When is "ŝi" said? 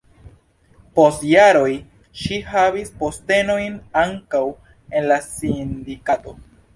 2.21-2.39